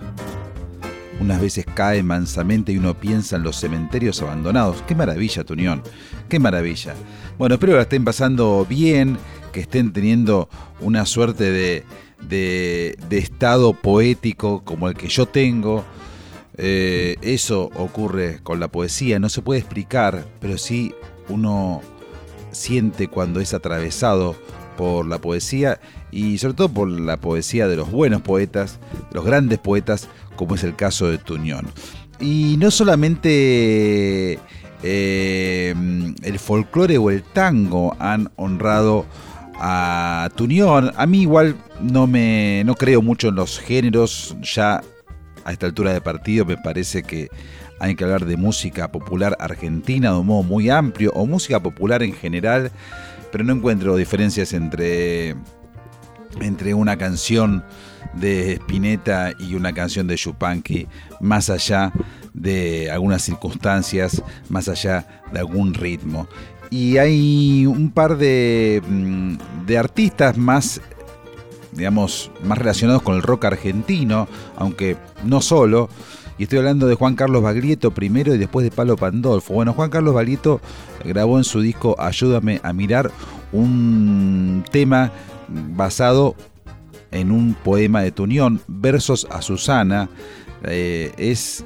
[1.20, 4.84] Unas veces cae mansamente y uno piensa en los cementerios abandonados.
[4.88, 5.82] Qué maravilla, Tunión.
[6.28, 6.93] Qué maravilla.
[7.38, 9.18] Bueno, espero que la estén pasando bien,
[9.51, 10.49] que estén teniendo
[10.82, 11.86] una suerte de,
[12.28, 15.86] de, estado poético como el que yo tengo.
[16.57, 20.93] Eh, eso ocurre con la poesía, no se puede explicar, pero sí
[21.28, 21.82] uno
[22.51, 24.36] siente cuando es atravesado
[24.78, 25.80] por la poesía
[26.11, 28.80] y sobre todo por la poesía de los buenos poetas,
[29.11, 31.68] los grandes poetas, como es el caso de Tuñón.
[32.20, 34.40] Y no solamente
[34.84, 35.76] eh,
[36.22, 39.06] el folclore o el tango han honrado
[39.56, 40.92] a Tuñón.
[40.96, 44.82] A mí igual no me no creo mucho en los géneros, ya
[45.44, 47.30] a esta altura de partido me parece que
[47.80, 52.04] hay que hablar de música popular argentina de un modo muy amplio o música popular
[52.04, 52.72] en general,
[53.32, 55.36] pero no encuentro diferencias entre
[56.42, 57.64] entre una canción
[58.14, 60.88] de Spinetta y una canción de Yupanqui,
[61.20, 61.91] más allá
[62.34, 66.28] de algunas circunstancias, más allá de algún ritmo.
[66.70, 70.82] Y hay un par de, mm, de artistas más
[71.76, 75.89] digamos, más relacionados con el rock argentino, aunque no solo.
[76.38, 79.53] Y estoy hablando de Juan Carlos Baglietto primero y después de Palo Pandolfo.
[79.53, 80.60] Bueno, Juan Carlos Baglietto
[81.03, 83.12] grabó en su disco Ayúdame a mirar
[83.51, 85.12] un tema
[85.47, 86.36] basado
[87.16, 90.09] en un poema de Tunión, versos a Susana.
[90.63, 91.66] Eh, es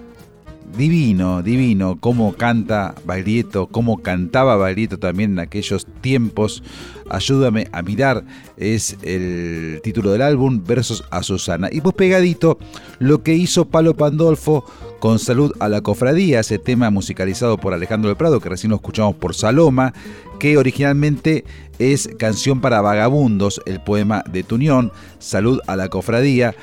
[0.78, 6.64] divino, divino, cómo canta Baglietto, cómo cantaba Baglietto también en aquellos tiempos.
[7.10, 8.24] Ayúdame a mirar,
[8.58, 11.70] es el título del álbum, Versos a Susana.
[11.72, 12.60] Y pues pegadito,
[13.00, 14.64] lo que hizo Palo Pandolfo
[15.00, 18.76] con Salud a la Cofradía, ese tema musicalizado por Alejandro del Prado, que recién lo
[18.76, 19.94] escuchamos por Saloma,
[20.40, 21.46] que originalmente
[21.80, 26.54] es Canción para Vagabundos, el poema de Tunión, Salud a la Cofradía.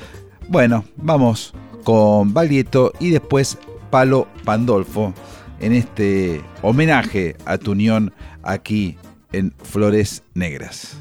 [0.47, 1.53] Bueno, vamos
[1.83, 3.57] con Baglietto y después
[3.89, 5.13] Palo Pandolfo
[5.59, 8.13] en este homenaje a Tunión
[8.43, 8.97] aquí
[9.31, 10.97] en Flores Negras.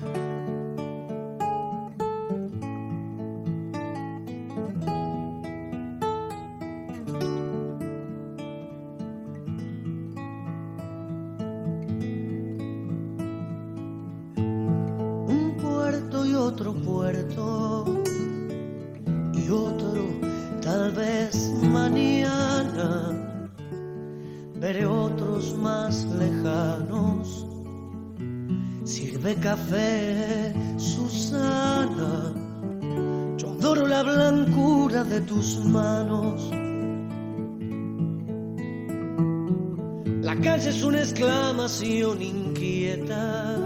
[40.26, 43.58] La calle es una exclamación inquieta.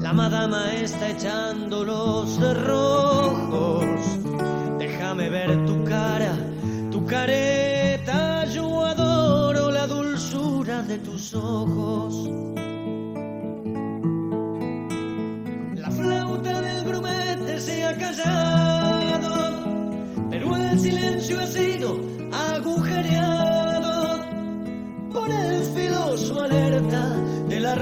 [0.00, 3.84] La madama está echando los cerrojos.
[4.78, 6.36] Déjame ver tu cara,
[6.92, 8.44] tu careta.
[8.44, 12.30] Yo adoro la dulzura de tus ojos.
[20.30, 22.13] pero el silencio ha sido
[26.56, 27.16] alerta
[27.48, 27.74] de la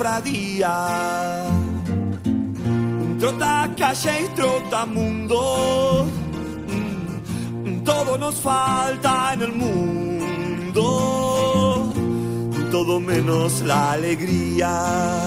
[0.00, 1.44] cofradía.
[3.18, 6.06] Trota calle y trota mundo.
[7.64, 10.82] Mm, Todo nos falta en el mundo.
[12.70, 15.20] Todo menos la alegría.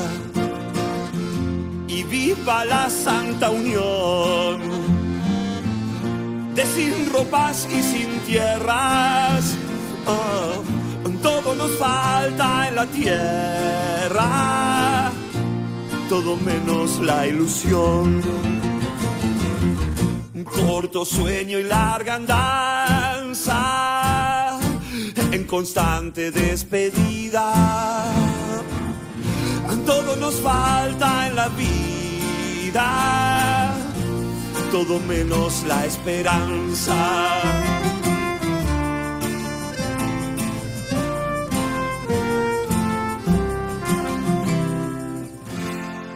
[1.87, 4.59] Y viva la santa unión.
[6.55, 9.55] De sin ropas y sin tierras.
[11.63, 14.27] Nos falta en la tierra,
[16.09, 18.21] todo menos la ilusión.
[20.33, 23.59] Un corto sueño y larga andanza
[25.31, 27.53] en constante despedida.
[29.85, 32.83] Todo nos falta en la vida,
[34.69, 37.72] todo menos la esperanza.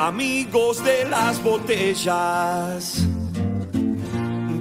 [0.08, 3.06] Amigos de las botellas,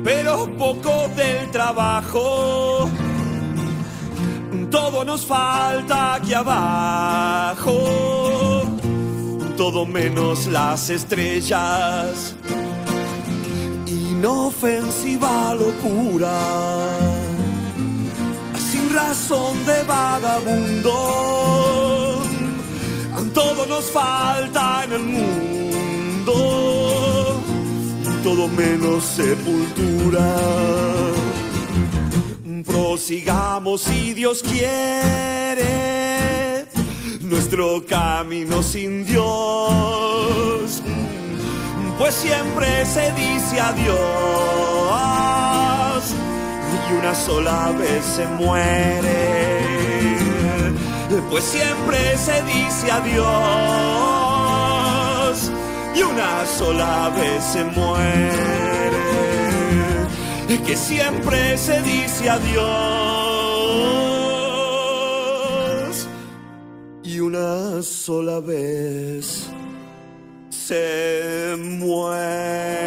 [0.02, 2.90] pero poco del trabajo.
[4.72, 7.72] Todo nos falta aquí abajo,
[9.56, 12.34] todo menos las estrellas.
[13.86, 16.40] Inofensiva locura,
[18.58, 21.85] sin razón de vagabundo
[23.68, 26.32] nos falta en el mundo,
[28.22, 30.36] todo menos sepultura.
[32.64, 35.66] Prosigamos si Dios quiere
[37.20, 40.82] nuestro camino sin Dios,
[41.98, 43.96] pues siempre se dice adiós
[46.88, 49.65] y una sola vez se muere
[51.30, 53.26] pues siempre se dice adiós.
[55.94, 58.96] Y una sola vez se muere,
[60.66, 62.66] que siempre se dice adiós.
[67.02, 69.48] Y una sola vez
[70.50, 72.86] se muere.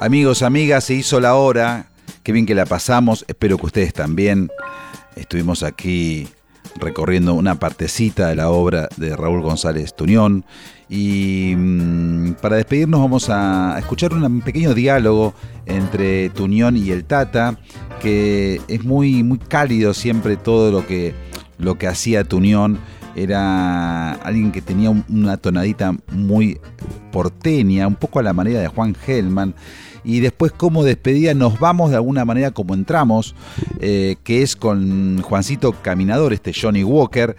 [0.00, 1.86] Amigos, amigas, se hizo la hora.
[2.22, 3.24] Qué bien que la pasamos.
[3.26, 4.48] Espero que ustedes también.
[5.16, 6.28] Estuvimos aquí
[6.76, 10.44] recorriendo una partecita de la obra de Raúl González Tuñón.
[10.88, 15.34] Y mm, para despedirnos vamos a escuchar un pequeño diálogo
[15.66, 17.58] entre Tuñón y el Tata,
[18.00, 21.12] que es muy, muy cálido siempre todo lo que,
[21.58, 22.78] lo que hacía Tuñón
[23.16, 26.60] era alguien que tenía una tonadita muy
[27.10, 29.56] porteña, un poco a la manera de Juan Gelman.
[30.08, 33.34] Y después como despedida nos vamos de alguna manera como entramos,
[33.78, 37.36] eh, que es con Juancito Caminador, este Johnny Walker,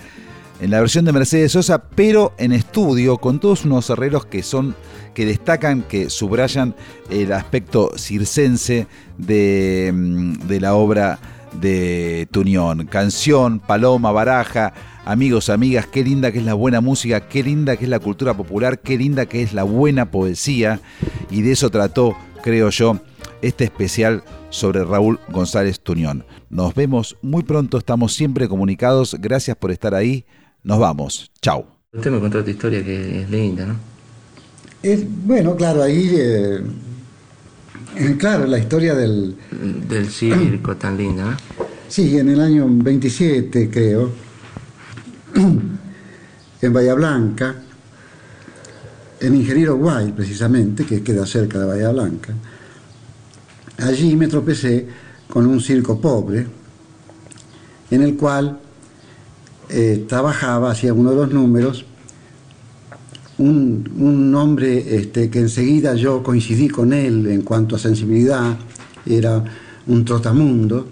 [0.62, 4.76] en la versión de Mercedes Sosa, pero en estudio, con todos unos herreros que son
[5.16, 6.76] que destacan, que subrayan
[7.10, 8.86] el aspecto circense
[9.18, 11.18] de, mm, de la obra
[11.60, 12.86] de Tunión.
[12.86, 14.74] Canción, paloma, baraja,
[15.06, 18.36] amigos, amigas, qué linda que es la buena música, qué linda que es la cultura
[18.36, 20.80] popular, qué linda que es la buena poesía.
[21.32, 23.00] Y de eso trató, creo yo,
[23.42, 26.26] este especial sobre Raúl González Tunión.
[26.50, 29.16] Nos vemos muy pronto, estamos siempre comunicados.
[29.20, 30.26] Gracias por estar ahí.
[30.64, 31.32] Nos vamos.
[31.42, 31.66] Chao.
[31.94, 33.76] Usted me contó otra historia que es linda, ¿no?
[34.82, 36.62] Es, bueno, claro, ahí, eh,
[37.98, 39.36] eh, claro, la historia del...
[39.90, 41.38] Del circo tan linda, ¿no?
[41.90, 44.12] Sí, en el año 27, creo,
[46.62, 47.56] en Bahía Blanca,
[49.22, 52.34] en Ingeniero Guay, precisamente, que queda cerca de Bahía Blanca,
[53.78, 54.88] allí me tropecé
[55.28, 56.48] con un circo pobre,
[57.92, 58.60] en el cual
[59.70, 61.86] eh, trabajaba, hacía uno de los números,
[63.38, 68.58] un, un hombre este, que enseguida yo coincidí con él en cuanto a sensibilidad,
[69.06, 69.44] era
[69.88, 70.88] un trotamundo,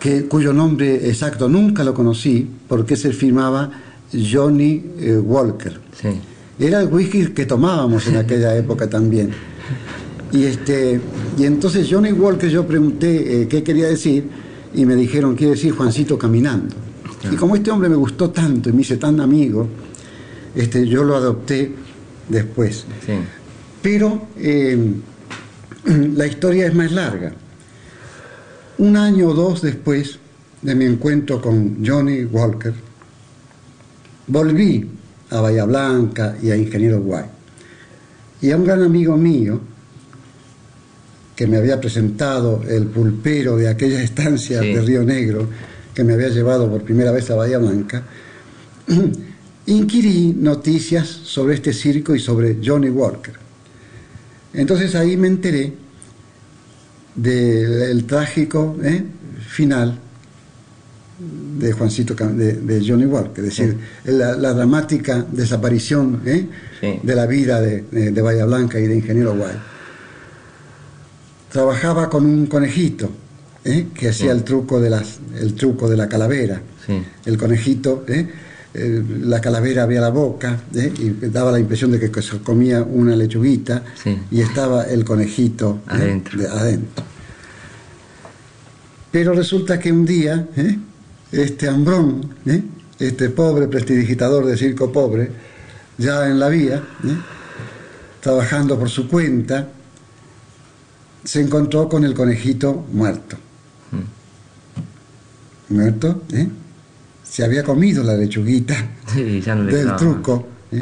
[0.00, 3.70] que, cuyo nombre exacto nunca lo conocí, porque se firmaba
[4.12, 5.80] Johnny eh, Walker.
[6.58, 9.30] Era el whisky que tomábamos en aquella época también.
[10.32, 11.00] Y, este,
[11.38, 14.24] y entonces Johnny Walker yo pregunté eh, qué quería decir
[14.74, 16.74] y me dijeron, quiere decir Juancito caminando.
[17.30, 19.66] Y como este hombre me gustó tanto y me hice tan amigo,
[20.54, 21.72] este, yo lo adopté
[22.28, 22.84] después.
[23.82, 24.94] Pero eh,
[26.14, 27.32] la historia es más larga.
[28.78, 30.18] Un año o dos después
[30.62, 32.74] de mi encuentro con Johnny Walker,
[34.26, 34.88] volví
[35.30, 37.24] a Bahía Blanca y a Ingeniero Guay.
[38.42, 39.60] Y a un gran amigo mío,
[41.34, 45.48] que me había presentado el pulpero de aquella estancia de Río Negro,
[45.94, 48.02] que me había llevado por primera vez a Bahía Blanca,
[49.66, 53.34] inquirí noticias sobre este circo y sobre Johnny Walker.
[54.54, 55.72] Entonces ahí me enteré
[57.14, 59.02] del trágico ¿eh?
[59.48, 59.98] final
[61.18, 66.46] de Juancito de, Johnny Walker, es decir, la, dramática desaparición ¿eh?
[67.02, 69.56] de la vida de, de, Bahía Blanca y de Ingeniero Guay
[71.56, 73.10] trabajaba con un conejito
[73.64, 73.86] ¿eh?
[73.94, 76.60] que hacía el truco de las el truco de la calavera.
[77.24, 78.28] El conejito ¿eh?
[79.22, 83.82] La calavera había la boca y daba la impresión de que se comía una lechuguita
[84.30, 86.40] y estaba el conejito adentro.
[86.50, 87.04] adentro.
[89.10, 90.46] Pero resulta que un día
[91.32, 92.34] este hambrón
[92.98, 95.30] este pobre prestidigitador de circo pobre
[95.98, 96.82] ya en la vía
[98.20, 99.68] trabajando por su cuenta
[101.26, 103.36] se encontró con el conejito muerto.
[103.90, 105.74] Mm.
[105.74, 106.48] Muerto, ¿eh?
[107.24, 108.76] Se había comido la lechuguita
[109.14, 110.46] del truco.
[110.70, 110.78] ¿eh?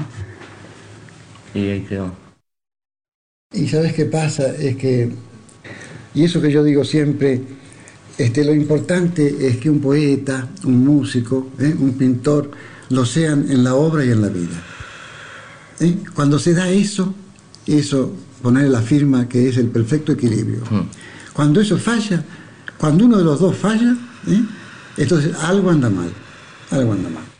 [1.55, 2.13] Y ahí quedó.
[3.53, 5.11] Y sabes qué pasa, es que,
[6.13, 7.41] y eso que yo digo siempre,
[8.17, 11.75] este, lo importante es que un poeta, un músico, ¿eh?
[11.79, 12.51] un pintor,
[12.91, 14.63] lo sean en la obra y en la vida.
[15.81, 15.97] ¿Eh?
[16.15, 17.15] Cuando se da eso,
[17.67, 20.61] eso poner la firma que es el perfecto equilibrio.
[20.71, 20.89] Hmm.
[21.33, 22.25] Cuando eso falla,
[22.79, 23.97] cuando uno de los dos falla,
[24.29, 24.43] ¿eh?
[24.97, 26.13] entonces algo anda mal,
[26.71, 27.34] algo anda mal.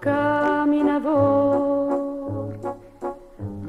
[0.00, 1.60] Caminador.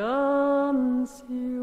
[0.00, 1.60] canción.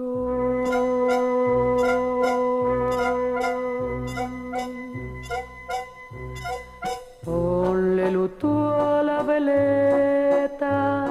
[8.39, 11.05] A la veleta,